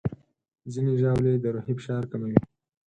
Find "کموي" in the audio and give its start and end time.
2.11-2.37